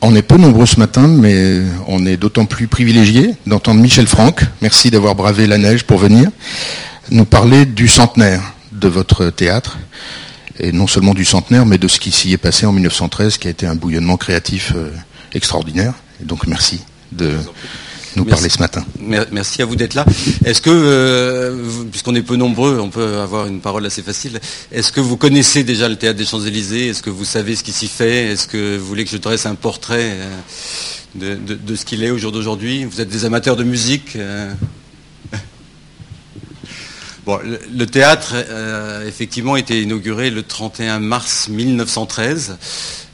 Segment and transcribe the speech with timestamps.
[0.00, 4.44] On est peu nombreux ce matin, mais on est d'autant plus privilégié d'entendre Michel Franck,
[4.62, 6.30] merci d'avoir bravé la neige pour venir,
[7.10, 8.40] nous parler du centenaire
[8.70, 9.76] de votre théâtre,
[10.60, 13.48] et non seulement du centenaire, mais de ce qui s'y est passé en 1913, qui
[13.48, 14.92] a été un bouillonnement créatif euh,
[15.34, 15.94] extraordinaire.
[16.20, 16.80] Donc merci
[17.10, 17.34] de
[18.16, 18.84] nous parler ce matin.
[18.98, 20.04] Merci à vous d'être là.
[20.44, 24.40] Est-ce que, euh, puisqu'on est peu nombreux, on peut avoir une parole assez facile,
[24.72, 26.88] est-ce que vous connaissez déjà le théâtre des Champs-Élysées?
[26.88, 28.32] Est-ce que vous savez ce qui s'y fait?
[28.32, 30.16] Est-ce que vous voulez que je dresse un portrait
[31.20, 32.84] euh, de, ce qu'il est au jour d'aujourd'hui?
[32.84, 34.52] Vous êtes des amateurs de musique euh?
[37.44, 38.34] Le, théâtre,
[39.06, 42.56] effectivement, a été inauguré le 31 mars 1913.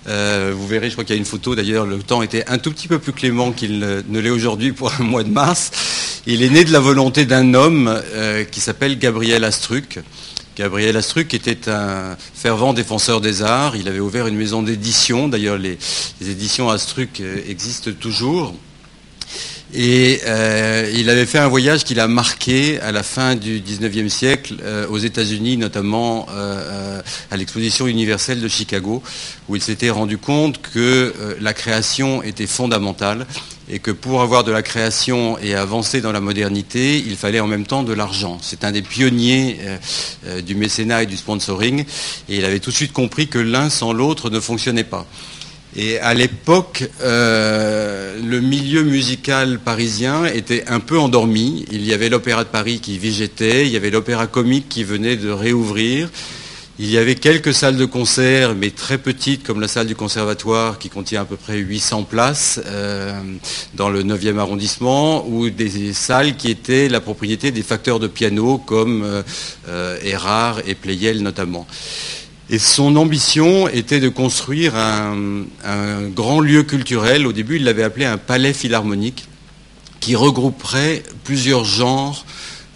[0.06, 2.58] Euh, vous verrez, je crois qu'il y a une photo d'ailleurs, le temps était un
[2.58, 5.70] tout petit peu plus clément qu'il ne, l'est aujourd'hui pour un mois de mars.
[6.26, 9.98] Il est né de la volonté d'un homme euh, qui s'appelle Gabriel Astruc.
[10.56, 13.76] Gabriel Astruc était un fervent défenseur des arts.
[13.76, 15.26] Il avait ouvert une maison d'édition.
[15.26, 15.78] D'ailleurs, les,
[16.20, 18.54] les, éditions Astruc euh, existent toujours.
[19.72, 24.08] Et euh, il avait fait un voyage qu'il a marqué à la fin du 19e
[24.08, 29.02] siècle euh, aux États-Unis, notamment euh, à l'exposition universelle de Chicago,
[29.48, 33.26] où il s'était rendu compte que la création était fondamentale
[33.68, 37.46] et que pour avoir de la création et avancer dans la modernité, il fallait en
[37.46, 38.38] même temps de l'argent.
[38.42, 39.58] C'est un des pionniers
[40.44, 41.84] du mécénat et du sponsoring,
[42.28, 45.06] et il avait tout de suite compris que l'un sans l'autre ne fonctionnait pas.
[45.76, 51.64] Et à l'époque, euh, le milieu musical parisien était un peu endormi.
[51.72, 55.16] Il y avait l'Opéra de Paris qui végétait, il y avait l'Opéra comique qui venait
[55.16, 56.08] de réouvrir.
[56.78, 60.78] Il y avait quelques salles de concert, mais très petites, comme la salle du conservatoire
[60.78, 63.12] qui contient à peu près 800 places euh,
[63.74, 68.58] dans le 9e arrondissement, ou des salles qui étaient la propriété des facteurs de piano
[68.58, 69.04] comme
[69.68, 71.66] euh, Erard et Pleyel notamment.
[72.50, 75.24] Et son ambition était de construire un,
[76.14, 77.26] grand lieu culturel.
[77.26, 79.26] Au début, il l'avait appelé un palais philharmonique
[80.00, 82.26] qui regrouperait plusieurs genres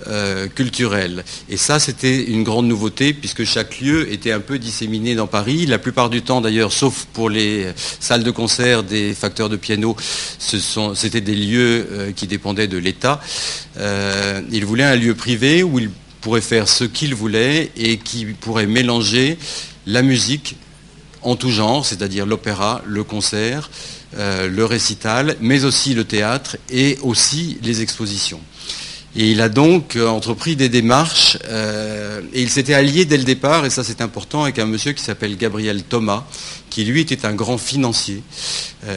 [0.07, 1.23] euh, culturels.
[1.51, 5.67] Et ça, c'était une grande nouveauté puisque chaque lieu était un peu disséminé dans Paris.
[5.67, 7.67] La plupart du temps, d'ailleurs, sauf pour les
[8.01, 9.97] salles de concert des facteurs de piano,
[10.39, 13.21] c'était des lieux euh, qui dépendaient de l'État.
[13.77, 18.27] Euh, il voulait un lieu privé où il pourrait faire ce qu'il voulait et qui
[18.27, 19.39] pourrait mélanger
[19.87, 20.57] la musique
[21.23, 23.71] en tout genre, c'est-à-dire l'opéra, le concert,
[24.17, 28.41] euh, le récital, mais aussi le théâtre et aussi les expositions.
[29.17, 33.25] Et il a donc euh, entrepris des démarches euh, et il s'était allié dès le
[33.25, 36.25] départ, et ça c'est important, avec un monsieur qui s'appelle Gabriel Thomas,
[36.71, 38.23] qui lui était un grand financier,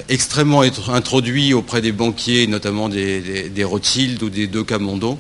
[0.09, 5.17] extrêmement introduit auprès des banquiers, notamment des, des Rothschild ou des De Camondo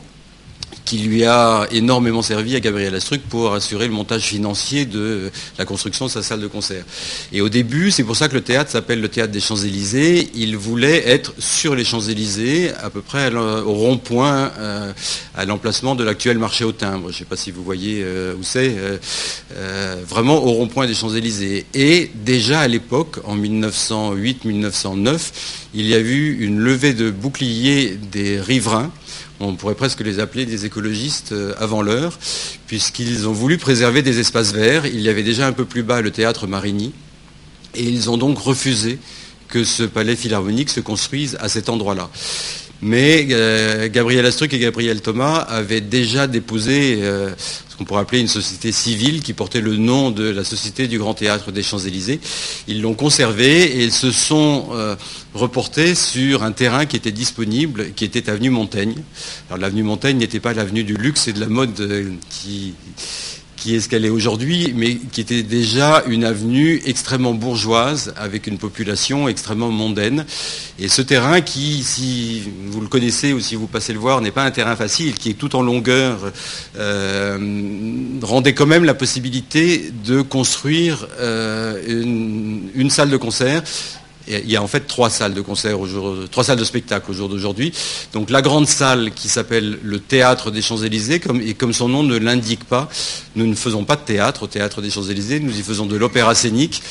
[0.85, 5.65] qui lui a énormément servi à Gabriel Astruc pour assurer le montage financier de la
[5.65, 6.83] construction de sa salle de concert.
[7.31, 10.29] Et au début, c'est pour ça que le théâtre s'appelle le théâtre des Champs-Élysées.
[10.35, 14.91] Il voulait être sur les Champs-Élysées, à peu près au rond-point, euh,
[15.35, 17.09] à l'emplacement de l'actuel marché au timbre.
[17.09, 18.75] Je ne sais pas si vous voyez euh, où c'est,
[19.55, 21.65] euh, vraiment au rond-point des Champs-Élysées.
[21.73, 25.19] Et déjà à l'époque, en 1908-1909,
[25.73, 28.91] il y a eu une levée de boucliers des riverains
[29.41, 32.17] on pourrait presque les appeler des écologistes euh, avant l'heure,
[32.67, 34.85] puisqu'ils ont voulu préserver des espaces verts.
[34.85, 36.93] Il y avait déjà un peu plus bas le théâtre Marigny,
[37.75, 38.99] et ils ont donc refusé
[39.47, 42.09] que ce palais philharmonique se construise à cet endroit-là.
[42.81, 47.29] Mais euh, Gabriel Astruc et Gabriel Thomas avaient déjà déposé euh,
[47.69, 50.97] ce qu'on pourrait appeler une société civile qui portait le nom de la Société du
[50.97, 52.19] Grand Théâtre des Champs-Élysées.
[52.67, 54.95] Ils l'ont conservé et ils se sont euh,
[55.35, 58.95] reportés sur un terrain qui était disponible, qui était avenue Montaigne.
[59.49, 61.87] Alors l'avenue Montaigne n'était pas l'avenue du luxe et de la mode
[62.29, 62.73] qui
[63.61, 68.47] qui est ce qu'elle est aujourd'hui, mais qui était déjà une avenue extrêmement bourgeoise, avec
[68.47, 70.25] une population extrêmement mondaine.
[70.79, 74.31] Et ce terrain qui, si vous le connaissez ou si vous passez le voir, n'est
[74.31, 76.31] pas un terrain facile, qui est tout en longueur,
[76.79, 77.37] euh,
[78.23, 81.79] rendait quand même la possibilité de construire euh,
[82.75, 83.61] une, salle de concert
[84.27, 85.77] il y a en fait trois salles de concert,
[86.31, 87.73] trois salles de spectacle au jour d'aujourd'hui.
[88.13, 92.17] Donc la grande salle qui s'appelle le Théâtre des Champs-Élysées, et comme son nom ne
[92.17, 92.89] l'indique pas,
[93.35, 96.35] nous ne faisons pas de théâtre au Théâtre des Champs-Élysées, nous y faisons de l'opéra
[96.35, 96.81] scénique,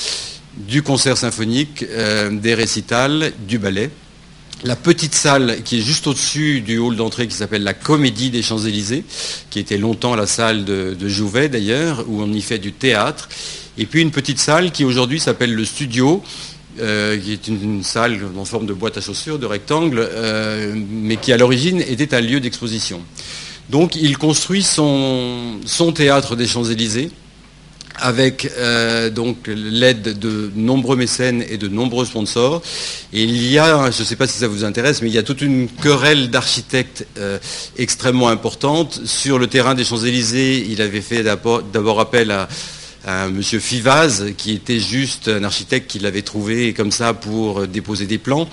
[0.57, 3.91] du concert symphonique, euh, des récitals, du ballet.
[4.63, 8.43] La petite salle qui est juste au-dessus du hall d'entrée qui s'appelle la Comédie des
[8.43, 9.05] Champs-Élysées,
[9.49, 13.31] qui était longtemps la salle de Jouvet d'ailleurs, où on y fait du théâtre.
[13.79, 16.23] Et puis une petite salle qui aujourd'hui s'appelle le Studio,
[16.79, 21.17] euh, qui est une, salle en forme de boîte à chaussures, de rectangle, euh, mais
[21.17, 23.01] qui à l'origine était un lieu d'exposition.
[23.71, 25.59] Donc il construit son,
[25.95, 27.11] théâtre des Champs-Élysées
[27.97, 29.11] avec euh,
[29.47, 32.63] l'aide de nombreux mécènes et de nombreux sponsors.
[33.13, 35.19] Et il y a, je ne sais pas si ça vous intéresse, mais il y
[35.19, 37.07] a toute une querelle d'architectes
[37.77, 39.01] extrêmement importante.
[39.05, 42.49] Sur le terrain des Champs-Élysées, il avait fait d'abord appel à,
[43.07, 43.43] à M.
[43.43, 48.49] Fivaz, qui était juste un architecte qu'il avait trouvé comme ça pour déposer des plans.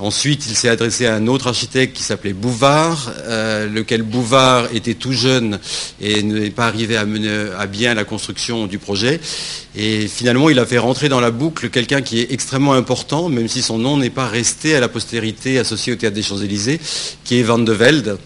[0.00, 4.94] Ensuite, il s'est adressé à un autre architecte qui s'appelait Bouvard, euh, lequel Bouvard était
[4.94, 5.58] tout jeune
[6.00, 9.20] et n'est pas arrivé à mener à bien la construction du projet.
[9.76, 13.46] Et finalement, il a fait rentrer dans la boucle quelqu'un qui est extrêmement important, même
[13.46, 16.80] si son nom n'est pas resté à la postérité associé au Théâtre des Champs-Élysées,
[17.24, 18.18] qui est Van de Velde.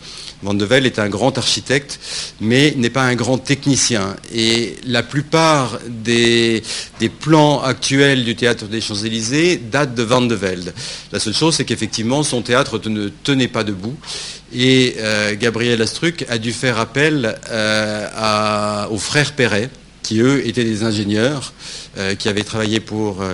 [0.45, 1.99] Van de Velde est un grand architecte,
[2.39, 4.15] mais n'est pas un grand technicien.
[4.35, 6.63] Et la plupart des,
[7.21, 10.75] plans actuels du théâtre des Champs-Élysées datent de Van de Velde.
[11.13, 13.97] La seule chose, c'est qu'effectivement, son théâtre ne tenait pas debout.
[14.55, 19.71] Et euh, Gabriel Astruc a dû faire appel euh, aux frères Perret,
[20.03, 21.55] qui eux étaient des ingénieurs,
[21.97, 23.25] euh, qui avaient travaillé pour,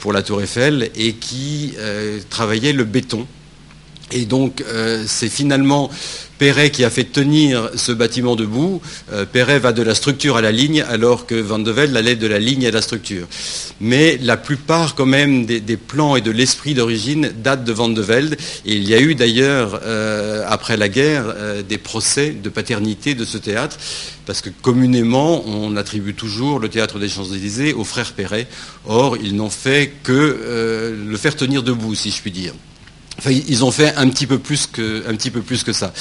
[0.00, 1.74] pour la Tour Eiffel et qui
[2.30, 3.28] travaillaient le béton.
[4.10, 4.64] Et donc
[5.06, 5.90] c'est finalement
[6.38, 8.80] Perret qui a fait tenir ce bâtiment debout,
[9.12, 12.16] euh, Perret va de la structure à la ligne, alors que Van de Velde allait
[12.16, 13.26] de la ligne à la structure.
[13.80, 18.00] Mais la plupart quand même des, plans et de l'esprit d'origine datent de Van de
[18.00, 18.36] Velde.
[18.64, 23.14] Et il y a eu d'ailleurs, euh, après la guerre, euh, des procès de paternité
[23.14, 23.76] de ce théâtre,
[24.26, 28.46] parce que communément, on attribue toujours le théâtre des Champs-Élysées aux frères Perret.
[28.86, 32.52] Or, ils n'ont fait que le faire tenir debout, si je puis dire
[33.26, 35.92] ils ont fait un petit peu plus que, ça.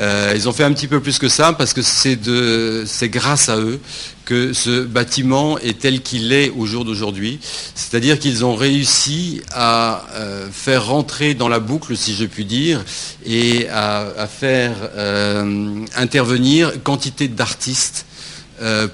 [0.00, 3.58] Euh, ils ont fait un petit peu plus que ça parce que c'est grâce à
[3.58, 3.80] eux
[4.24, 7.38] que ce bâtiment est tel qu'il est au jour d'aujourd'hui.
[7.74, 12.84] C'est-à-dire qu'ils ont réussi à euh, faire rentrer dans la boucle, si je puis dire,
[13.24, 18.04] et à, faire euh, intervenir quantité d'artistes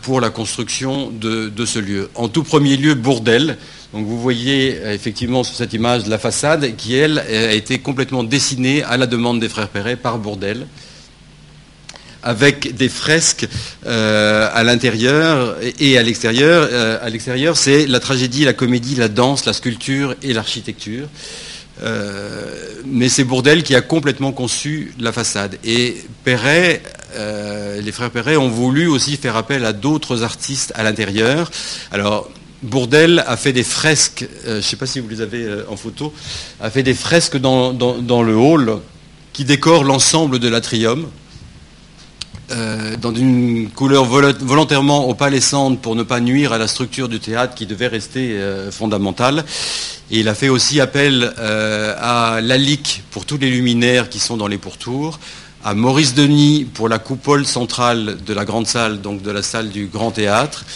[0.02, 2.10] pour la construction de, ce lieu.
[2.16, 3.56] En tout premier lieu, Bourdel,
[3.94, 8.24] donc vous voyez euh, effectivement sur cette image la façade qui, elle, a été complètement
[8.24, 10.66] dessinée à la demande des frères Perret par Bourdel
[12.24, 13.46] avec des fresques
[13.86, 16.68] euh, à l'intérieur et à l'extérieur.
[16.72, 21.06] Euh, à l'extérieur, c'est la tragédie, la comédie, la danse, la sculpture et l'architecture.
[22.86, 25.58] mais c'est Bourdel qui a complètement conçu la façade.
[25.64, 26.82] Et Perret,
[27.82, 31.50] les frères Perret ont voulu aussi faire appel à d'autres artistes à l'intérieur.
[31.92, 32.30] Alors,
[32.64, 35.64] Bourdel a fait des fresques, euh, je ne sais pas si vous les avez euh,
[35.68, 36.14] en photo,
[36.60, 38.78] a fait des fresques dans, le hall
[39.32, 41.06] qui décorent l'ensemble de l'atrium.
[42.50, 47.54] Euh, dans une couleur volontairement opalescente pour ne pas nuire à la structure du théâtre
[47.54, 48.38] qui devait rester
[48.70, 49.44] fondamentale.
[50.10, 54.58] Il a fait aussi appel à Lalique pour tous les luminaires qui sont dans les
[54.58, 55.18] pourtours,
[55.64, 59.70] à Maurice Denis pour la coupole centrale de la grande salle, donc de la salle
[59.70, 60.66] du Grand Théâtre,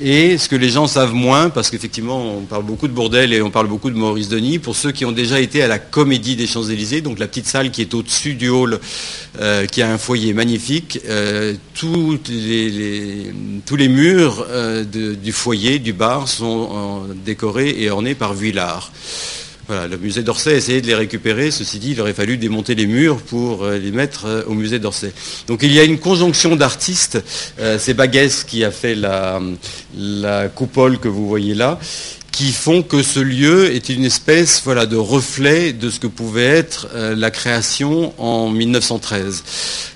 [0.00, 3.42] et ce que les gens savent moins, parce qu'effectivement on parle beaucoup de Bourdel et
[3.42, 6.36] on parle beaucoup de Maurice Denis, pour ceux qui ont déjà été à la Comédie
[6.36, 8.80] des Champs-Élysées, donc la petite salle qui est au-dessus du hall,
[9.40, 16.28] euh, qui a un foyer magnifique, euh, tous, les, murs euh, du foyer, du bar,
[16.28, 18.90] sont décorés et ornés par Vuillard
[19.68, 21.50] le musée d'Orsay a essayé de les récupérer.
[21.50, 24.78] Ceci dit, il aurait fallu démonter les murs pour euh, les mettre euh, au musée
[24.78, 25.12] d'Orsay.
[25.46, 27.22] Donc il y a une conjonction d'artistes.
[27.58, 29.40] Euh, c'est Baguès qui a fait la,
[30.54, 31.78] coupole que vous voyez là
[32.30, 36.42] qui font que ce lieu est une espèce voilà, de reflet de ce que pouvait
[36.42, 39.44] être la création en 1913.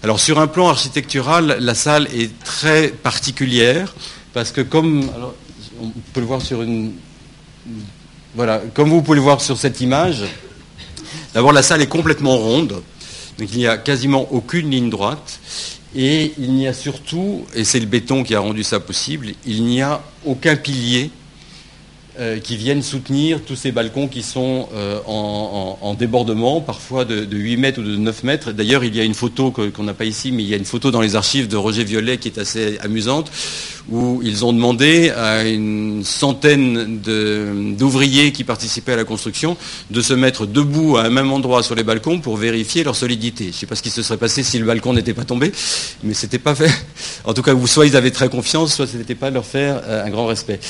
[0.04, 3.92] Alors sur un plan architectural, la salle est très particulière
[4.34, 5.10] parce que comme
[5.82, 6.92] on peut le voir sur une
[8.34, 10.24] voilà, comme vous pouvez le voir sur cette image,
[11.34, 12.82] d'abord la salle est complètement ronde,
[13.38, 15.40] donc il n'y a quasiment aucune ligne droite,
[15.96, 19.64] et il n'y a surtout, et c'est le béton qui a rendu ça possible, il
[19.64, 21.10] n'y a aucun pilier
[22.20, 27.56] euh, qui viennent soutenir tous ces balcons qui sont euh, en, débordement, parfois de, 8
[27.58, 28.50] mètres ou de 9 mètres.
[28.50, 30.64] D'ailleurs, il y a une photo qu'on n'a pas ici, mais il y a une
[30.64, 33.30] photo dans les archives de Roger Violet qui est assez amusante,
[33.90, 37.00] où ils ont demandé à une centaine
[37.76, 39.56] d'ouvriers qui participaient à la construction
[39.90, 43.44] de se mettre debout à un même endroit sur les balcons pour vérifier leur solidité.
[43.44, 45.52] Je ne sais pas ce qui se serait passé si le balcon n'était pas tombé,
[46.02, 46.70] mais ce n'était pas fait.
[47.24, 49.80] En tout cas, soit ils avaient très confiance, soit ce n'était pas de leur faire
[49.86, 50.60] euh, un grand respect.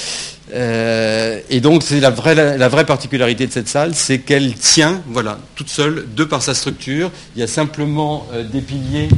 [0.52, 5.02] Euh, et donc c'est la vraie, la, vraie particularité de cette salle, c'est qu'elle tient,
[5.06, 7.10] voilà, toute seule, de par sa structure.
[7.36, 9.08] Il y a simplement euh, des piliers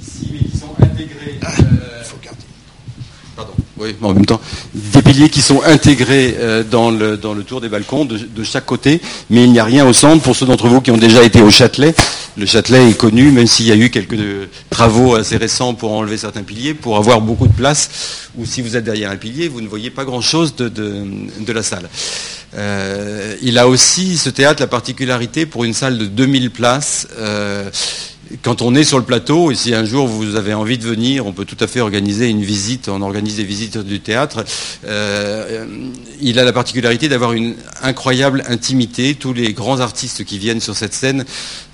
[0.00, 1.38] ici, mais qui sont intégrés.
[3.80, 4.40] Oui, en même temps,
[4.74, 6.36] des piliers qui sont intégrés
[6.70, 9.64] dans, le, dans le tour des balcons de, de chaque côté, mais il n'y a
[9.64, 10.22] rien au centre.
[10.22, 11.94] Pour ceux d'entre vous qui ont déjà été au Châtelet,
[12.38, 14.16] Le Châtelet est connu, même s'il y a eu quelques
[14.70, 18.76] travaux assez récents pour enlever certains piliers, pour avoir beaucoup de place, ou si vous
[18.76, 21.88] êtes derrière un pilier, vous ne voyez pas grand-chose de, la salle.
[22.56, 27.08] Euh, il a aussi, ce théâtre, la particularité pour une salle de 2000 places.
[27.18, 27.70] Euh,
[28.42, 31.26] quand on est sur le plateau, et si un jour vous avez envie de venir,
[31.26, 34.44] on peut tout à fait organiser une visite, on organise des visites du théâtre.
[34.86, 35.66] Euh,
[36.20, 39.14] il a la particularité d'avoir une incroyable intimité.
[39.14, 41.24] Tous les grands artistes qui viennent sur cette scène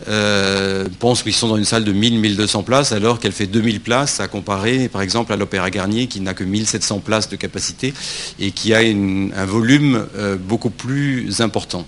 [0.08, 4.20] euh, pensent qu'ils sont dans une salle de 1000-1200 places, alors qu'elle fait 2000 places,
[4.20, 7.92] à comparer par exemple à l'Opéra Garnier qui n'a que 1700 places de capacité
[8.38, 11.84] et qui a un volume euh, beaucoup plus important.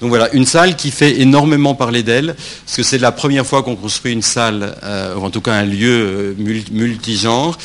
[0.00, 3.62] Donc voilà, une salle qui fait énormément parler d'elle, parce que c'est la première fois
[3.62, 7.58] qu'on construit une salle, euh, ou en tout cas un lieu euh, multigenre.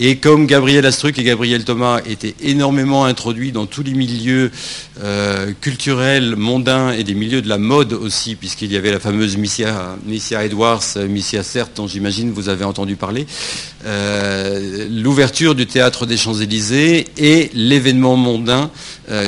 [0.00, 4.50] Et comme Gabriel Astruc et Gabriel Thomas étaient énormément introduits dans tous les milieux
[5.04, 9.36] euh, culturels, mondains et des milieux de la mode aussi, puisqu'il y avait la fameuse
[9.36, 9.96] Missia,
[10.44, 13.26] Edwards, Missia Certes, dont j'imagine vous avez entendu parler,
[14.90, 18.70] l'ouverture du théâtre des Champs-Élysées et l'événement mondain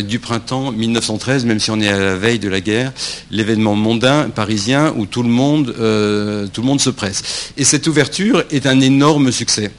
[0.04, 2.92] du printemps 1913, même si on est à la veille de la guerre,
[3.30, 5.72] l'événement mondain parisien où tout le monde,
[6.52, 7.52] tout le monde se presse.
[7.56, 9.70] Et cette ouverture est un énorme succès.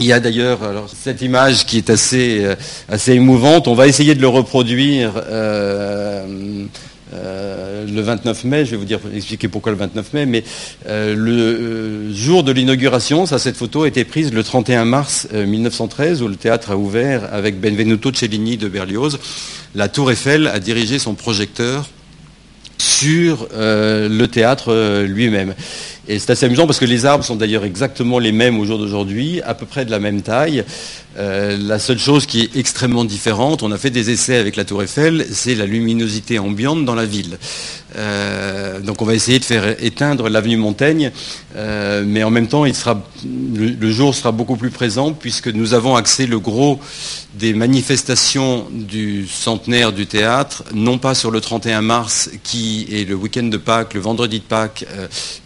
[0.00, 0.58] Il y a d'ailleurs
[0.92, 2.56] cette image qui est assez, euh,
[2.88, 3.68] assez émouvante.
[3.68, 6.64] On va essayer de le reproduire euh,
[7.12, 8.64] euh, le 29 mai.
[8.64, 10.26] Je vais vous expliquer pourquoi le 29 mai.
[10.26, 10.44] Mais
[10.86, 16.28] le jour de l'inauguration, ça, cette photo a été prise le 31 mars 1913, où
[16.28, 19.18] le théâtre a ouvert avec Benvenuto Cellini de Berlioz.
[19.74, 21.88] La Tour Eiffel a dirigé son projecteur
[22.78, 25.54] sur le théâtre lui-même.
[26.06, 28.78] Et c'est assez amusant parce que les arbres sont d'ailleurs exactement les mêmes au jour
[28.78, 30.64] d'aujourd'hui, à peu près de la même taille.
[31.16, 34.64] Euh, la seule chose qui est extrêmement différente, on a fait des essais avec la
[34.64, 37.38] Tour Eiffel, c'est la luminosité ambiante dans la ville.
[37.96, 41.12] Euh, donc on va essayer de faire éteindre l'avenue Montaigne,
[41.54, 45.94] euh, mais en même temps, sera, le, jour sera beaucoup plus présent puisque nous avons
[45.94, 46.80] axé le gros
[47.34, 53.14] des manifestations du centenaire du théâtre, non pas sur le 31 mars qui est le
[53.14, 54.84] week-end de Pâques, le vendredi de Pâques,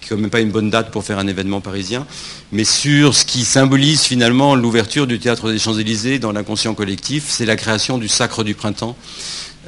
[0.09, 2.07] qui n'est même pas une bonne date pour faire un événement parisien,
[2.50, 7.47] mais sur ce qui symbolise finalement l'ouverture du théâtre des Champs-Élysées dans l'inconscient collectif, c'est
[7.47, 8.97] la création du Sacre du Printemps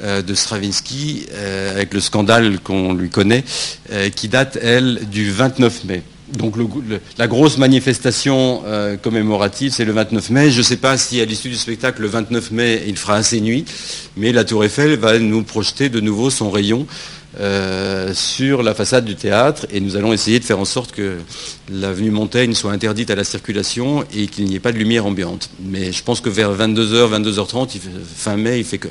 [0.03, 3.43] euh, de Stravinsky, euh, avec le scandale qu'on lui connaît,
[3.91, 6.01] euh, qui date, elle, du 29 mai.
[6.33, 6.55] Donc
[7.17, 8.63] la grosse manifestation
[9.03, 10.49] commémorative, c'est le 29 mai.
[10.49, 13.41] Je ne sais pas si à l'issue du spectacle, le 29 mai, il fera assez
[13.41, 13.65] nuit,
[14.15, 16.87] mais la Tour Eiffel va nous projeter de nouveau son rayon
[17.39, 21.17] euh, sur la façade du théâtre et nous allons essayer de faire en sorte que
[21.69, 25.49] l'avenue Montaigne soit interdite à la circulation et qu'il n'y ait pas de lumière ambiante.
[25.63, 27.79] Mais je pense que vers 22h, 22h30,
[28.15, 28.81] fin mai, il fait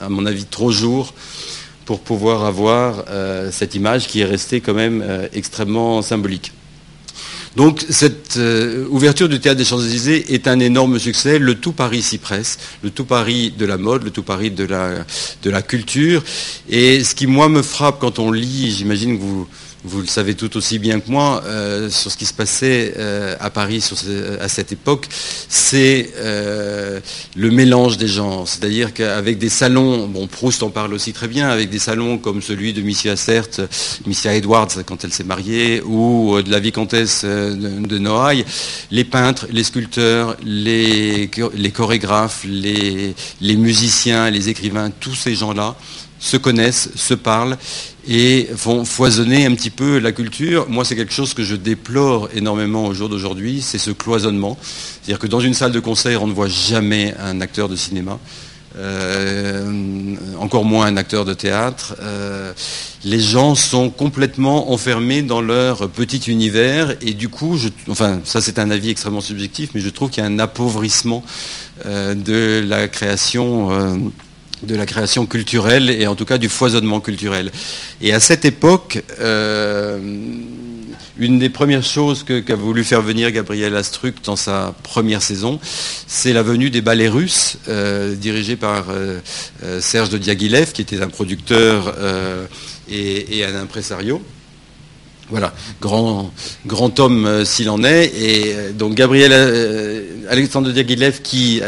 [0.00, 1.14] à mon avis, trop jour
[1.84, 6.52] pour pouvoir avoir euh, cette image qui est restée quand même euh, extrêmement symbolique.
[7.56, 11.38] Donc cette euh, ouverture du théâtre des Champs-Élysées est un énorme succès.
[11.38, 14.64] Le tout Paris s'y presse, le tout Paris de la mode, le tout Paris de
[14.64, 15.04] la,
[15.42, 16.22] de la culture.
[16.70, 19.46] Et ce qui, moi, me frappe quand on lit, j'imagine que vous,
[19.84, 23.34] vous le savez tout aussi bien que moi, euh, sur ce qui se passait euh,
[23.40, 23.84] à Paris
[24.40, 25.08] à cette époque,
[25.48, 27.00] c'est euh,
[27.34, 28.46] le mélange des genres.
[28.46, 32.42] C'est-à-dire qu'avec des salons, bon, Proust en parle aussi très bien, avec des salons comme
[32.42, 33.48] celui de Missia Cert,
[34.06, 38.44] Missia Edwards quand elle s'est mariée, ou de la vicomtesse de, Noailles,
[38.90, 41.28] les peintres, les sculpteurs, les,
[41.74, 43.14] chorégraphes, les
[43.56, 45.76] musiciens, les écrivains, tous ces gens-là
[46.22, 47.58] se connaissent, se parlent
[48.06, 50.68] et font foisonner un petit peu la culture.
[50.68, 54.56] Moi, c'est quelque chose que je déplore énormément au jour d'aujourd'hui, c'est ce cloisonnement.
[54.62, 58.18] C'est-à-dire que dans une salle de concert, on ne voit jamais un acteur de cinéma.
[58.78, 61.94] Euh, encore moins un acteur de théâtre.
[62.00, 62.54] Euh,
[63.04, 67.58] les gens sont complètement enfermés dans leur petit univers et du coup,
[67.90, 71.22] enfin, ça c'est un avis extrêmement subjectif, mais je trouve qu'il y a un appauvrissement
[71.84, 74.10] euh, de la création
[74.62, 77.50] de la création culturelle et en tout cas du foisonnement culturel.
[78.00, 79.98] Et à cette époque, euh,
[81.18, 85.60] une des premières choses qu'a voulu faire venir Gabriel Astruc dans sa première saison,
[86.06, 89.20] c'est la venue des ballets russes, euh, dirigés par euh,
[89.80, 91.94] Serge de Diaghilev, qui était un producteur
[92.90, 94.22] et, et, un impresario.
[95.32, 96.30] Voilà, grand,
[96.66, 98.12] grand homme euh, s'il en est.
[98.14, 101.62] Et euh, donc Gabriel euh, Alexandre Diaghilev qui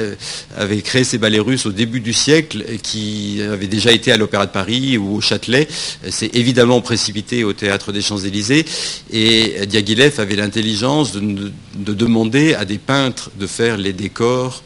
[0.54, 4.44] avait créé ces ballets russes au début du siècle, qui avait déjà été à l'Opéra
[4.44, 5.66] de Paris ou au Châtelet,
[6.10, 8.66] s'est évidemment précipité au Théâtre des Champs-Élysées.
[9.10, 14.62] Et Diaghilev avait l'intelligence de, demander à des peintres de faire les décors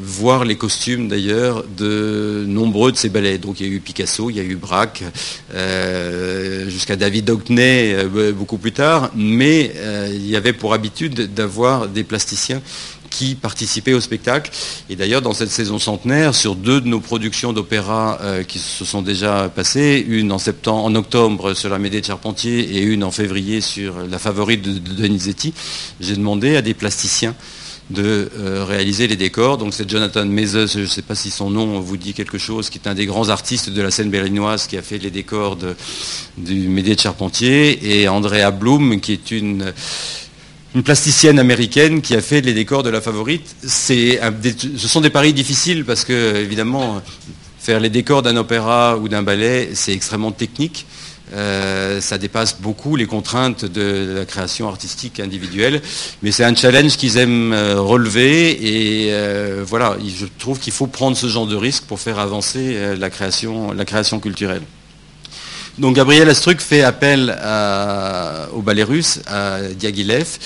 [0.00, 3.38] voir les costumes d'ailleurs de nombreux de ces ballets.
[3.38, 5.02] Donc il y a eu Picasso, il y a eu Braque,
[6.68, 8.04] jusqu'à David Hockney
[8.34, 9.72] beaucoup plus tard, mais
[10.12, 12.60] il y avait pour habitude d'avoir des plasticiens
[13.10, 14.50] qui participaient au spectacle.
[14.90, 18.84] Et d'ailleurs, dans cette saison centenaire, sur deux de nos productions d'opéra euh, qui se
[18.84, 23.04] sont déjà passées, une en, septembre, en octobre sur la Médée de Charpentier et une
[23.04, 25.54] en février sur la favorite de, Donizetti,
[26.00, 27.34] j'ai demandé à des plasticiens
[27.90, 29.58] de euh, réaliser les décors.
[29.58, 32.70] Donc c'est Jonathan Mezes, je ne sais pas si son nom vous dit quelque chose,
[32.70, 35.56] qui est un des grands artistes de la scène berlinoise qui a fait les décors
[36.36, 39.72] du Médée de Charpentier, et Andrea Blum, qui est une
[40.74, 43.56] une plasticienne américaine qui a fait les décors de la favorite.
[43.66, 44.18] ce
[44.76, 47.00] sont des paris difficiles parce que, évidemment,
[47.58, 50.86] faire les décors d'un opéra ou d'un ballet, c'est extrêmement technique.
[51.34, 55.82] Euh, ça dépasse beaucoup les contraintes de la création artistique individuelle,
[56.22, 60.86] mais c'est un challenge qu'ils aiment euh, relever et euh, voilà, je trouve qu'il faut
[60.86, 64.62] prendre ce genre de risque pour faire avancer la création, la création culturelle.
[65.78, 67.30] Donc Gabriel Astruc fait appel
[68.52, 70.38] au ballet russe, à Diaghilev.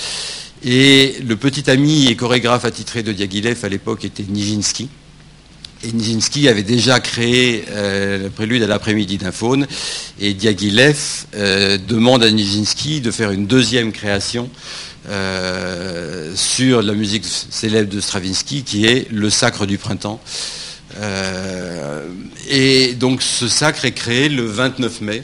[0.65, 4.89] Et le petit ami et chorégraphe attitré de Diaghilev à l'époque était Nijinsky.
[5.91, 9.67] Nijinsky avait déjà créé euh, le prélude à l'après-midi d'un faune.
[10.19, 10.97] Et Diaghilev
[11.35, 14.49] euh, demande à Nijinsky de faire une deuxième création
[15.09, 20.21] euh, sur la musique célèbre de Stravinsky, qui est Le Sacre du Printemps.
[22.49, 25.23] Et donc ce sacre est créé le 29 mai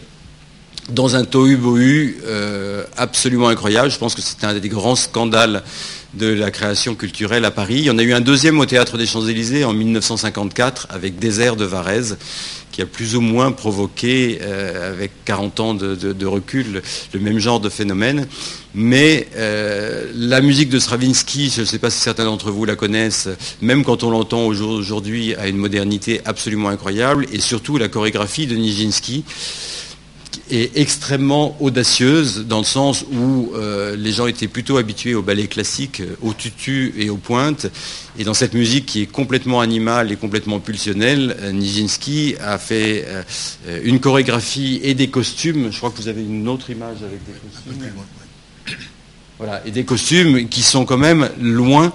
[0.91, 3.89] dans un tohu-bohu euh, absolument incroyable.
[3.89, 5.63] Je pense que c'était un des grands scandales
[6.15, 7.75] de la création culturelle à Paris.
[7.75, 11.55] Il y en a eu un deuxième au Théâtre des Champs-Élysées en 1954 avec Désert
[11.55, 12.17] de Varèse
[12.71, 16.81] qui a plus ou moins provoqué, euh, avec 40 ans de, recul,
[17.13, 18.27] le même genre de phénomène.
[18.73, 22.75] Mais euh, la musique de Stravinsky, je ne sais pas si certains d'entre vous la
[22.75, 23.27] connaissent,
[23.61, 28.55] même quand on l'entend aujourd'hui, a une modernité absolument incroyable, et surtout la chorégraphie de
[28.55, 29.25] Nijinsky
[30.49, 35.47] est extrêmement audacieuse dans le sens où euh, les gens étaient plutôt habitués au ballet
[35.47, 37.67] classique, euh, au tutu et aux pointes.
[38.17, 43.05] Et dans cette musique qui est complètement animale et complètement pulsionnelle, euh, Nijinsky a fait
[43.83, 45.71] une chorégraphie et des costumes.
[45.71, 47.91] Je crois que vous avez une autre image avec des costumes.
[49.37, 51.93] Voilà, et des costumes qui sont quand même loin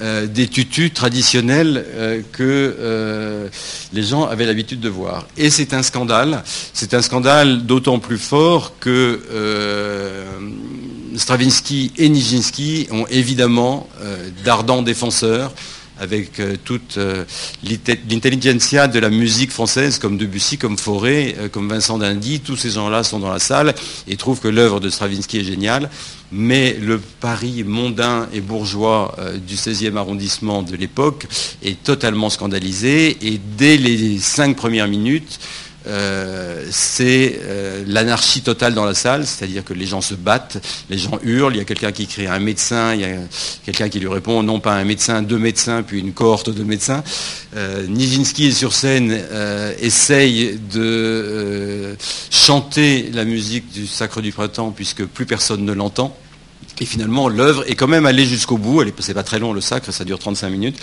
[0.00, 2.42] euh, des tutus traditionnels euh, que
[2.78, 3.48] euh,
[3.92, 5.26] les gens avaient l'habitude de voir.
[5.36, 6.42] Et c'est un scandale.
[6.72, 9.20] C'est un scandale d'autant plus fort que
[11.14, 13.86] Stravinsky et Nijinsky ont évidemment
[14.44, 15.52] d'ardents défenseurs
[15.98, 16.98] avec toute
[18.10, 23.04] l'intelligentsia de la musique française, comme Debussy, comme Fauré, comme Vincent d'Indy, tous ces gens-là
[23.04, 23.74] sont dans la salle
[24.08, 25.90] et trouvent que l'œuvre de Stravinsky est géniale.
[26.32, 31.26] Mais le Paris mondain et bourgeois euh, du 16e arrondissement de l'époque
[31.62, 35.38] est totalement scandalisé et dès les cinq premières minutes,
[35.86, 40.58] euh, c'est euh, l'anarchie totale dans la salle, c'est-à-dire que les gens se battent,
[40.90, 43.16] les gens hurlent, il y a quelqu'un qui crie un médecin, il y a
[43.64, 47.02] quelqu'un qui lui répond non pas un médecin, deux médecins, puis une cohorte de médecins.
[47.88, 49.20] Nijinsky est sur scène,
[49.80, 51.96] essaye de
[52.30, 56.16] chanter la musique du Sacre du Printemps puisque plus personne ne l'entend.
[56.82, 58.82] Et finalement, l'œuvre est quand même allée jusqu'au bout.
[58.98, 60.76] C'est pas très long le sacre, ça dure 35 minutes,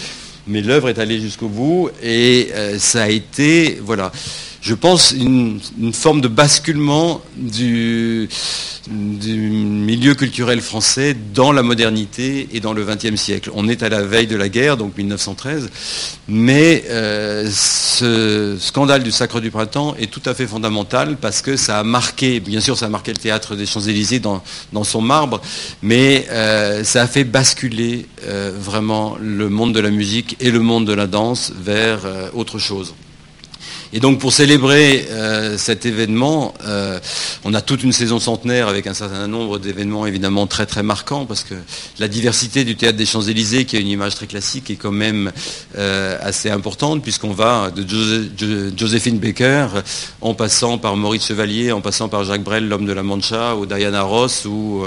[0.47, 4.13] mais l'œuvre est allée jusqu'au bout et euh, ça a été, voilà,
[4.61, 5.59] je pense, une,
[5.93, 8.27] forme de basculement du,
[8.89, 13.51] milieu culturel français dans la modernité et dans le XXe siècle.
[13.53, 15.69] On est à la veille de la guerre, donc 1913,
[16.27, 21.55] mais euh, ce scandale du Sacre du Printemps est tout à fait fondamental parce que
[21.55, 24.41] ça a marqué, bien sûr ça a marqué le théâtre des Champs-Élysées dans,
[24.83, 25.41] son marbre,
[25.81, 30.59] mais euh, ça a fait basculer euh, vraiment le monde de la musique et le
[30.59, 31.99] monde de la danse vers
[32.33, 32.93] autre chose.
[33.91, 36.99] Et donc pour célébrer euh, cet événement, euh,
[37.43, 41.25] on a toute une saison centenaire avec un certain nombre d'événements évidemment très très marquants
[41.25, 41.55] parce que
[41.97, 45.31] la diversité du théâtre des Champs-Élysées, qui a une image très classique, est quand même
[45.75, 49.67] euh, assez importante puisqu'on va de Joséphine Baker
[50.21, 53.65] en passant par Maurice Chevalier, en passant par Jacques Brel, l'homme de la Mancha, ou
[53.65, 54.83] Diana Ross, ou,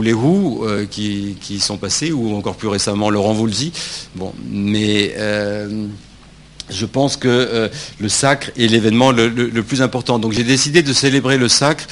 [0.00, 3.72] les Who qui, qui, sont passés, ou encore plus récemment Laurent Voulzy.
[4.14, 5.14] Bon, mais
[6.70, 7.68] je pense que euh,
[8.00, 9.28] le sacre est l'événement le,
[9.62, 10.18] plus important.
[10.18, 11.86] Donc j'ai décidé de célébrer le sacre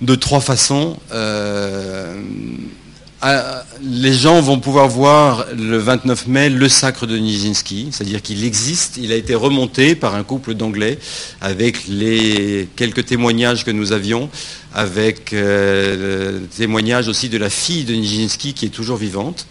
[0.00, 0.96] de trois façons.
[1.12, 2.20] Euh,
[3.82, 8.98] les gens vont pouvoir voir le 29 mai le sacre de Nijinsky, c'est-à-dire qu'il existe,
[8.98, 10.98] il a été remonté par un couple d'anglais
[11.40, 14.28] avec les quelques témoignages que nous avions,
[14.74, 19.46] avec euh, le témoignage aussi de la fille de Nijinsky qui est toujours vivante.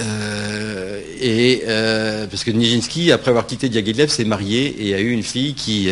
[0.00, 5.10] Euh, et euh, parce que Nijinsky, après avoir quitté Diaghilev, s'est marié et a eu
[5.10, 5.90] une fille qui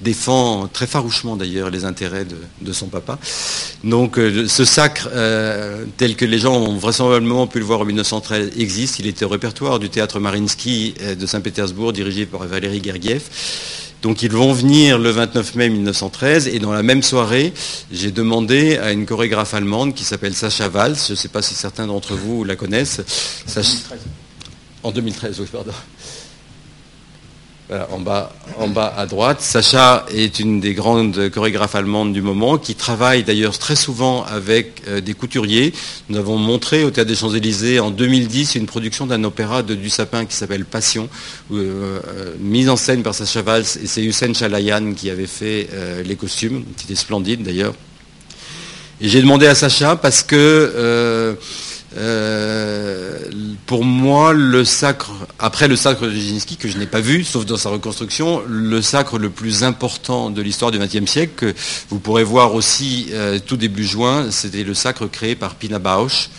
[0.00, 2.26] défend très farouchement d'ailleurs les intérêts
[2.60, 3.18] de, son papa.
[3.84, 5.08] Donc euh, ce sacre,
[5.96, 8.98] tel que les gens ont vraisemblablement pu le voir en 1913, existe.
[8.98, 13.22] Il était au répertoire du théâtre Marinsky de Saint-Pétersbourg, dirigé par Valérie Gergiev.
[14.04, 17.54] Donc ils vont venir le 29 mai 1913 et dans la même soirée,
[17.90, 21.54] j'ai demandé à une chorégraphe allemande qui s'appelle Sacha Valls, je ne sais pas si
[21.54, 23.00] certains d'entre vous la connaissent.
[24.82, 25.72] En 2013, oui, pardon
[27.70, 29.40] en bas, à droite.
[29.40, 34.82] Sacha est une des grandes chorégraphes allemandes du moment, qui travaille d'ailleurs très souvent avec
[34.88, 35.72] euh, des couturiers.
[36.08, 40.26] Nous avons montré au Théâtre des Champs-Élysées en 2010 une production d'un opéra de Dussapin
[40.26, 41.08] qui s'appelle Passion,
[41.52, 45.68] euh, euh, mise en scène par Sacha Valls, et c'est Hussein Chalayan qui avait fait
[46.04, 47.74] les costumes, qui était splendide d'ailleurs.
[49.00, 51.36] Et j'ai demandé à Sacha parce que
[51.96, 53.18] euh,
[53.66, 57.46] pour moi, le sacre, après le sacre de Nijinsky, que je n'ai pas vu, sauf
[57.46, 61.54] dans sa reconstruction, le sacre le plus important de l'histoire du XXe siècle, que
[61.90, 66.30] vous pourrez voir aussi euh, tout début juin, c'était le sacre créé par Pina Bausch,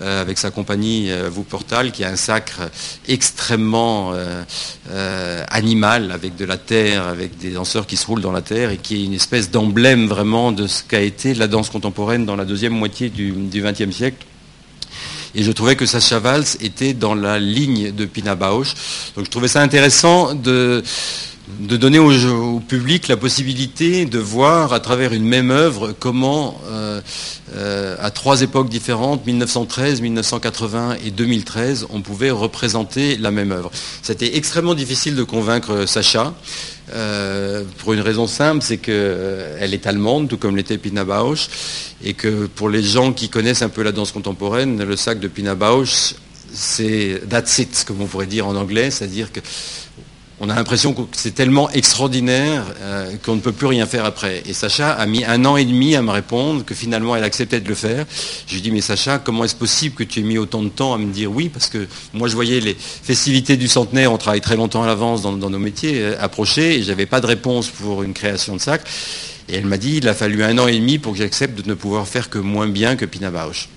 [0.00, 2.70] euh, avec sa compagnie Wuppertal, qui a un sacre
[3.08, 4.14] extrêmement
[5.50, 8.76] animal, avec de la terre, avec des danseurs qui se roulent dans la terre, et
[8.76, 12.44] qui est une espèce d'emblème vraiment de ce qu'a été la danse contemporaine dans la
[12.44, 14.26] deuxième moitié du XXe siècle
[15.34, 18.74] et je trouvais que Sacha Valls était dans la ligne de Pina Bausch.
[19.16, 20.82] Donc je trouvais ça intéressant de,
[21.60, 27.00] de donner au, public la possibilité de voir à travers une même œuvre comment, euh,
[27.54, 33.70] euh, à trois époques différentes, 1913, 1980 et 2013, on pouvait représenter la même œuvre.
[34.02, 36.34] C'était extrêmement difficile de convaincre Sacha.
[36.94, 41.48] Euh, pour une raison simple, c'est qu'elle est allemande, tout comme l'était Pina Bausch,
[42.04, 45.28] et que pour les gens qui connaissent un peu la danse contemporaine, le sac de
[45.28, 46.14] Pina Bausch,
[46.52, 49.40] c'est that's it, comme on pourrait dire en anglais, c'est-à-dire que
[50.44, 54.42] on a l'impression que c'est tellement extraordinaire euh, qu'on ne peut plus rien faire après.
[54.44, 57.60] Et Sacha a mis un an et demi à me répondre que finalement elle acceptait
[57.60, 58.04] de le faire.
[58.48, 60.94] Je lui dis mais Sacha, comment est-ce possible que tu aies mis autant de temps
[60.94, 61.48] à me dire oui?
[61.48, 65.22] Parce que moi je voyais les festivités du centenaire, on travaille très longtemps à l'avance
[65.22, 68.82] dans, nos métiers, euh, approcher, et j'avais pas de réponse pour une création de sac.
[69.48, 71.68] Et elle m'a dit il a fallu un an et demi pour que j'accepte de
[71.68, 73.68] ne pouvoir faire que moins bien que Pina Bausch.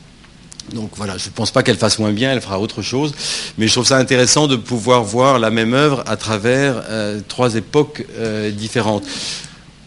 [0.74, 3.14] Donc voilà, je ne pense pas qu'elle fasse moins bien, elle fera autre chose,
[3.58, 7.56] mais je trouve ça intéressant de pouvoir voir la même œuvre à travers euh, trois
[7.56, 9.04] époques euh, différentes.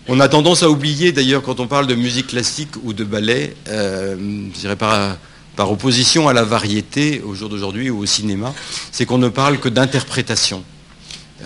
[0.06, 3.56] On a tendance à oublier d'ailleurs quand on parle de musique classique ou de ballet,
[3.68, 4.16] euh,
[4.54, 5.16] je dirais par,
[5.56, 8.54] par opposition à la variété au jour d'aujourd'hui ou au cinéma,
[8.92, 10.62] c'est qu'on ne parle que d'interprétation.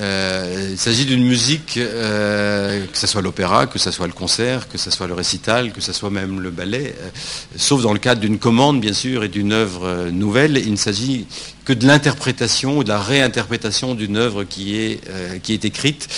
[0.00, 4.68] Euh, il s'agit d'une musique, euh, que ce soit l'opéra, que ce soit le concert,
[4.68, 7.08] que ce soit le récital, que ce soit même le ballet, euh,
[7.56, 10.56] sauf dans le cadre d'une commande, bien sûr, et d'une œuvre nouvelle.
[10.56, 11.26] Il ne s'agit
[11.66, 15.00] que de l'interprétation ou de la réinterprétation d'une œuvre qui est,
[15.42, 16.08] qui est écrite.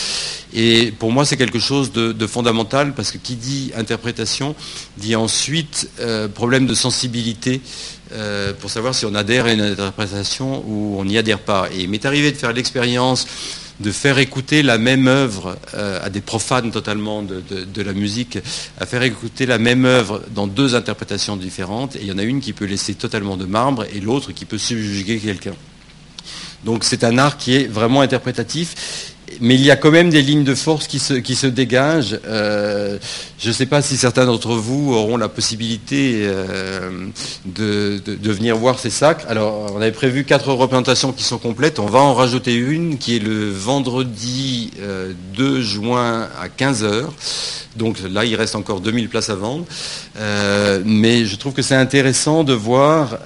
[0.55, 4.55] Et pour moi, c'est quelque chose de, fondamental parce que qui dit interprétation
[4.97, 5.91] dit ensuite
[6.35, 7.61] problème de sensibilité
[8.61, 11.69] pour savoir si on adhère à une interprétation ou on n'y adhère pas.
[11.75, 13.27] Et il m'est arrivé de faire l'expérience
[13.81, 18.39] de faire écouter la même œuvre euh, à des profanes totalement de, la musique,
[18.79, 21.97] à faire écouter la même œuvre dans deux interprétations différentes.
[21.97, 24.45] Et il y en a une qui peut laisser totalement de marbre et l'autre qui
[24.45, 25.55] peut subjuguer quelqu'un.
[26.65, 30.23] Donc c'est un art qui est vraiment interprétatif mais il y a quand même des
[30.23, 32.19] lignes de force qui se, qui se dégagent.
[32.27, 32.99] Euh,
[33.39, 37.09] je ne sais pas si certains d'entre vous auront la possibilité euh,
[37.45, 39.25] de, venir voir ces sacs.
[39.29, 41.79] Alors, on avait prévu quatre représentations qui sont complètes.
[41.79, 44.73] On va en rajouter une qui est le vendredi
[45.37, 47.05] 2 euh, juin à 15h.
[47.77, 49.65] Donc là, il reste encore 2000 places à vendre.
[50.85, 53.19] Mais je trouve que c'est intéressant de voir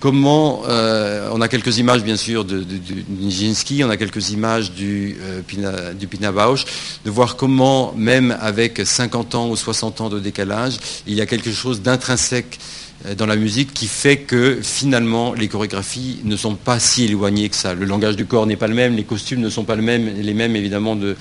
[0.00, 2.64] comment, on a quelques images bien sûr de,
[3.20, 6.64] Nijinsky, on a quelques images du, Pina, du Pina Bausch,
[7.04, 11.26] de voir comment, même avec 50 ans ou 60 ans de décalage, il y a
[11.26, 16.54] quelque chose d'intrinsèque euh, dans la musique qui fait que finalement les chorégraphies ne sont
[16.54, 17.74] pas si éloignées que ça.
[17.74, 19.82] Le langage du corps n'est pas le même, les costumes ne sont pas les
[20.34, 21.16] mêmes évidemment de,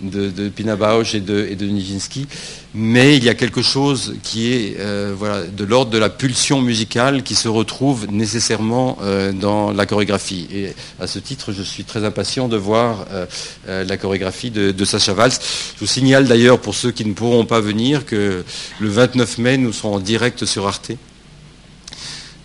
[0.00, 2.26] de, Pina Bausch et de, et de Nijinsky,
[2.74, 6.62] mais il y a quelque chose qui est euh, voilà, de l'ordre de la pulsion
[6.62, 10.46] musicale qui se retrouve nécessairement euh, dans la chorégraphie.
[10.52, 13.06] Et à ce titre, je suis très impatient de voir
[13.66, 15.32] la chorégraphie de, de Sacha Valls.
[15.32, 18.44] Je vous signale d'ailleurs pour ceux qui ne pourront pas venir que
[18.80, 20.92] le 29 mai, nous serons en direct sur Arte.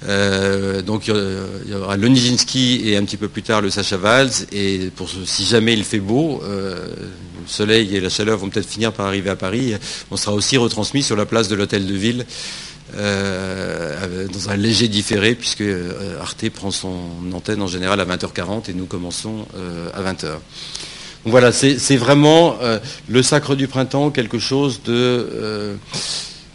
[0.07, 3.97] Euh, donc il y aura le Nijinsky et un petit peu plus tard le Sacha
[3.97, 4.31] Valls.
[4.51, 4.91] Et
[5.25, 6.87] si jamais il fait beau, euh,
[7.41, 9.73] le soleil et la chaleur vont peut-être finir par arriver à Paris,
[10.11, 12.25] on sera aussi retransmis sur la place de l'hôtel de ville
[12.91, 15.63] dans un léger différé, puisque
[16.19, 16.97] Arte prend son
[17.33, 19.45] antenne en général à 20h40 et nous commençons
[19.93, 20.39] à 20h.
[21.25, 22.57] voilà, c'est vraiment
[23.07, 25.77] le sacre du printemps, quelque chose de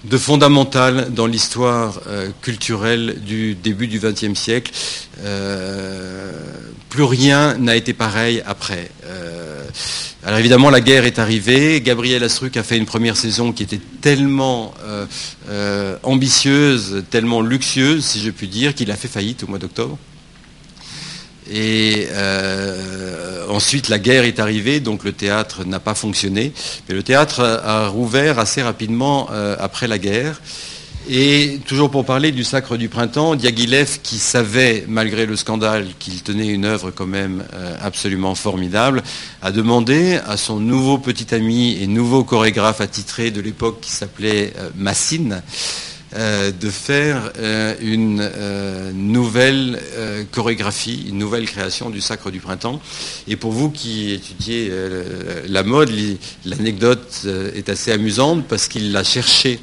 [0.05, 4.73] de fondamental dans l'histoire euh, culturelle du début du XXe siècle.
[5.25, 6.33] Euh,
[6.90, 8.90] plus rien n'a été pareil après.
[9.07, 9.64] Euh,
[10.25, 11.81] alors évidemment, la guerre est arrivée.
[11.81, 14.75] Gabriel Astruc a fait une première saison qui était tellement
[16.03, 19.99] ambitieuse, tellement luxueuse, si je puis dire, qu'il a fait faillite au mois d'octobre.
[21.51, 26.53] Et euh, ensuite, la guerre est arrivée, donc le théâtre n'a pas fonctionné.
[26.89, 30.41] Mais le théâtre a rouvert assez rapidement euh, après la guerre.
[31.07, 36.23] Et toujours pour parler du Sacre du Printemps, Diaghilev, qui savait, malgré le scandale, qu'il
[36.23, 39.03] tenait une œuvre quand même euh, absolument formidable,
[39.43, 44.55] a demandé à son nouveau petit ami et nouveau chorégraphe attitré de l'époque qui s'appelait
[44.77, 45.43] Massine,
[46.16, 49.81] euh, de faire euh, une euh, nouvelle
[50.31, 52.81] chorégraphie, une nouvelle création du Sacre du Printemps.
[53.27, 54.70] Et pour vous qui étudiez
[55.48, 55.90] la mode,
[56.44, 59.59] l'anecdote est assez amusante parce qu'il a cherché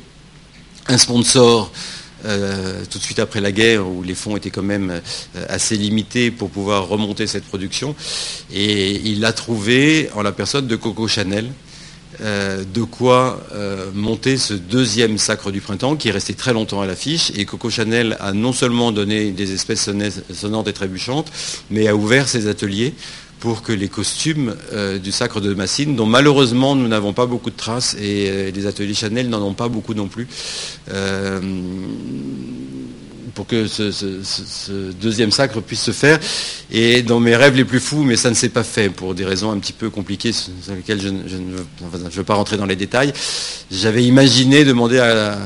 [0.87, 1.71] un sponsor
[2.23, 5.01] tout de suite après la guerre, où les fonds étaient quand même
[5.47, 7.95] assez limités pour pouvoir remonter cette production.
[8.53, 11.49] Et il l'a trouvé en la personne de Coco Chanel,
[12.21, 16.81] euh, de quoi euh, monter ce deuxième sacre du printemps qui est resté très longtemps
[16.81, 17.31] à l'affiche.
[17.35, 19.89] Et Coco Chanel a non seulement donné des espèces
[20.31, 21.31] sonnantes et trébuchantes,
[21.71, 22.93] mais a ouvert ses ateliers
[23.39, 27.49] pour que les costumes euh, du sacre de Massine, dont malheureusement nous n'avons pas beaucoup
[27.49, 30.27] de traces et les ateliers Chanel n'en ont pas beaucoup non plus,
[33.33, 36.19] pour que ce, deuxième sacre puisse se faire.
[36.71, 39.25] Et dans mes rêves les plus fous, mais ça ne s'est pas fait pour des
[39.25, 43.13] raisons un petit peu compliquées sur lesquelles je, ne veux, pas rentrer dans les détails,
[43.71, 45.37] j'avais imaginé demander à,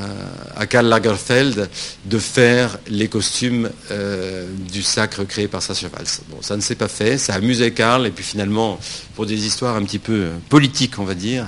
[0.68, 1.68] Karl Lagerfeld
[2.06, 6.06] de faire les costumes euh, du sacre créé par Sascha Valls.
[6.30, 8.78] Bon, ça ne s'est pas fait, ça amusait Karl, et puis finalement,
[9.14, 11.44] pour des histoires un petit peu politiques, on va dire,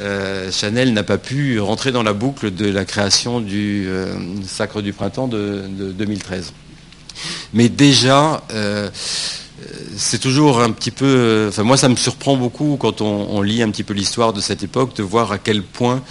[0.00, 4.14] euh, Chanel n'a pas pu rentrer dans la boucle de la création du euh,
[4.46, 6.52] sacre du printemps de, 2013.
[7.52, 8.90] Mais déjà, euh,
[9.96, 11.46] c'est toujours un petit peu...
[11.48, 14.62] Enfin, moi, ça me surprend beaucoup quand on, lit un petit peu l'histoire de cette
[14.62, 16.02] époque, de voir à quel point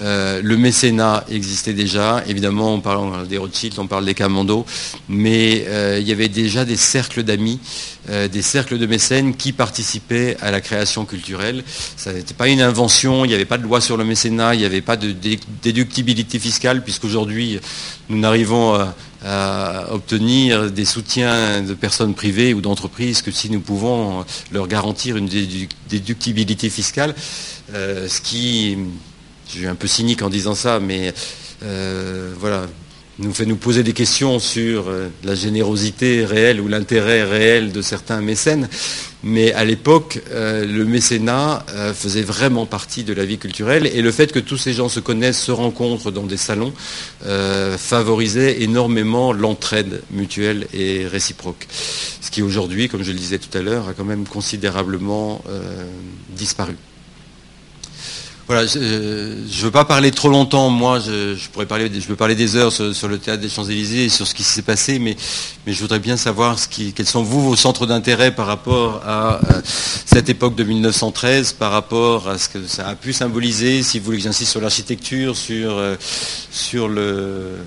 [0.00, 2.22] euh, le mécénat existait déjà.
[2.26, 4.64] Évidemment, on parle des Rothschild, on parle des Camondo,
[5.08, 7.60] mais euh, il y avait déjà des cercles d'amis,
[8.08, 11.62] des cercles de mécènes qui participaient à la création culturelle.
[11.96, 14.58] Ça n'était pas une invention, il n'y avait pas de loi sur le mécénat, il
[14.58, 15.14] n'y avait pas de
[15.62, 17.60] déductibilité fiscale, puisqu'aujourd'hui,
[18.08, 18.76] nous n'arrivons
[19.24, 25.16] à obtenir des soutiens de personnes privées ou d'entreprises que si nous pouvons leur garantir
[25.16, 25.28] une
[25.88, 27.14] déductibilité fiscale,
[27.74, 28.76] euh, ce qui,
[29.52, 31.12] je suis un peu cynique en disant ça, mais
[31.62, 32.66] euh, voilà,
[33.18, 37.82] nous fait nous poser des questions sur euh, la générosité réelle ou l'intérêt réel de
[37.82, 38.68] certains mécènes.
[39.22, 44.10] Mais à l'époque, euh, le mécénat faisait vraiment partie de la vie culturelle et le
[44.10, 46.72] fait que tous ces gens se connaissent, se rencontrent dans des salons,
[47.76, 51.68] favorisait énormément l'entraide mutuelle et réciproque.
[52.20, 55.44] Ce qui aujourd'hui, comme je le disais tout à l'heure, a quand même considérablement
[56.30, 56.74] disparu.
[58.48, 62.34] Voilà, je ne veux pas parler trop longtemps, moi, je, pourrais parler, je peux parler
[62.34, 65.16] des heures sur, le théâtre des Champs-Élysées et sur ce qui s'est passé, mais,
[65.64, 70.56] je voudrais bien savoir quels sont vous vos centres d'intérêt par rapport à, cette époque
[70.56, 74.24] de 1913, par rapport à ce que ça a pu symboliser, si vous voulez que
[74.24, 75.94] j'insiste sur l'architecture, sur, euh,
[76.50, 77.58] sur le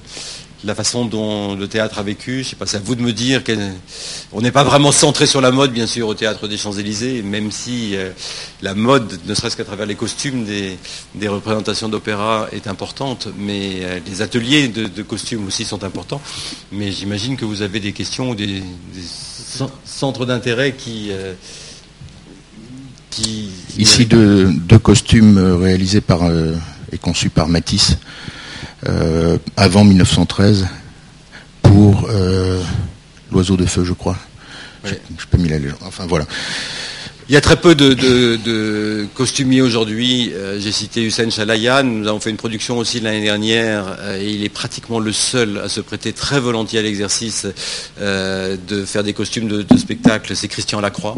[0.66, 2.44] la façon dont le théâtre a vécu.
[2.44, 5.40] Je sais pas, c'est à vous de me dire qu'on n'est pas vraiment centré sur
[5.40, 8.10] la mode, bien sûr, au théâtre des Champs-Élysées, même si euh,
[8.62, 14.00] la mode, ne serait-ce qu'à travers les costumes des, représentations d'opéra, est importante, mais euh,
[14.08, 16.22] les ateliers de, costumes aussi sont importants.
[16.72, 18.64] Mais j'imagine que vous avez des questions ou des,
[19.86, 21.34] centres d'intérêt qui, euh,
[23.78, 24.52] Ici, deux,
[24.84, 26.24] costumes réalisés par
[26.92, 27.98] et conçus par Matisse.
[28.88, 30.68] Euh, avant 1913
[31.64, 32.62] pour euh,
[33.32, 34.18] l'oiseau de feu, je crois.
[34.84, 34.94] Je,
[35.32, 35.80] peux mis la légende.
[35.82, 36.26] Enfin voilà.
[37.28, 40.32] Il y a très peu de, costumiers aujourd'hui.
[40.36, 41.84] Euh, j'ai cité Hussein Chalayan.
[41.84, 45.70] Nous avons fait une production aussi l'année dernière et il est pratiquement le seul à
[45.70, 47.48] se prêter très volontiers à l'exercice
[48.00, 50.36] de faire des costumes de, de spectacle.
[50.36, 51.18] C'est Christian Lacroix.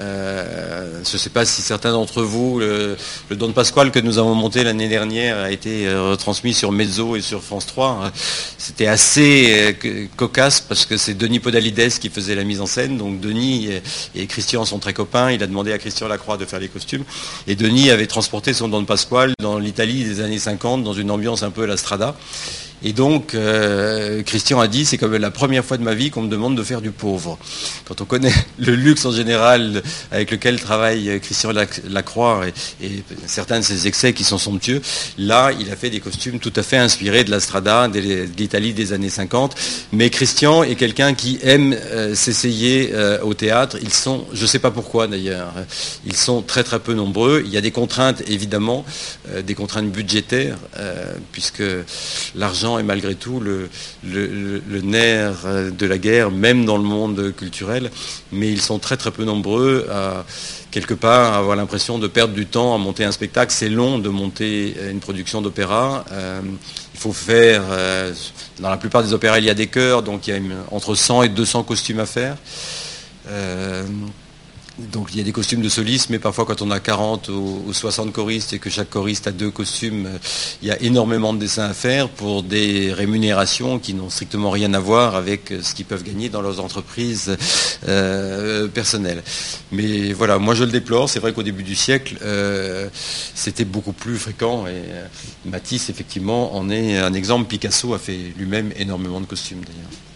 [0.00, 2.96] Euh, je ne sais pas si certains d'entre vous, le,
[3.30, 7.20] Don Pasquale que nous avons monté l'année dernière a été euh, retransmis sur Mezzo et
[7.20, 8.10] sur France 3.
[8.58, 12.96] C'était assez euh, cocasse parce que c'est Denis Podalides qui faisait la mise en scène.
[12.96, 13.68] Donc Denis
[14.14, 15.30] et Christian sont très copains.
[15.30, 17.04] Il a demandé à Christian Lacroix de faire les costumes.
[17.46, 21.42] Et Denis avait transporté son Don Pasquale dans l'Italie des années 50 dans une ambiance
[21.42, 22.16] un peu à la Strada.
[22.82, 26.22] Et donc, euh, Christian a dit, c'est comme la première fois de ma vie qu'on
[26.22, 27.38] me demande de faire du pauvre.
[27.86, 31.52] Quand on connaît le luxe en général avec lequel travaille Christian
[31.88, 32.42] Lacroix
[32.82, 34.80] et, certains de ses excès qui sont somptueux,
[35.18, 38.00] là, il a fait des costumes tout à fait inspirés de la Strada, de
[38.38, 39.54] l'Italie des années 50.
[39.92, 43.76] Mais Christian est quelqu'un qui aime euh, s'essayer euh, au théâtre.
[43.82, 45.52] Ils sont, je ne sais pas pourquoi d'ailleurs,
[46.06, 47.42] ils sont très très peu nombreux.
[47.44, 48.84] Il y a des contraintes évidemment,
[49.44, 50.56] des contraintes budgétaires,
[51.32, 51.62] puisque
[52.34, 53.68] l'argent est malgré tout le,
[54.82, 57.90] nerf euh, de la guerre, même dans le monde culturel,
[58.32, 60.24] mais ils sont très très peu nombreux à
[60.70, 63.52] quelque part avoir l'impression de perdre du temps à monter un spectacle.
[63.52, 66.04] C'est long de monter une production d'opéra.
[66.12, 66.40] Euh,
[66.94, 68.12] il faut faire, euh,
[68.60, 70.94] dans la plupart des opéras, il y a des chœurs, donc il y a entre
[70.94, 72.36] 100 et 200 costumes à faire.
[74.92, 77.72] Donc il y a des costumes de solistes, mais parfois quand on a 40 ou,
[77.72, 80.18] 60 choristes et que chaque choriste a deux costumes, euh,
[80.62, 84.72] il y a énormément de dessins à faire pour des rémunérations qui n'ont strictement rien
[84.74, 87.36] à voir avec euh, ce qu'ils peuvent gagner dans leurs entreprises
[87.88, 89.22] euh, personnelles.
[89.72, 91.08] Mais voilà, moi je le déplore.
[91.08, 92.16] C'est vrai qu'au début du siècle,
[93.34, 94.82] c'était beaucoup plus fréquent et
[95.48, 97.46] Matisse effectivement en est un exemple.
[97.46, 100.09] Picasso a fait lui-même énormément de costumes d'ailleurs.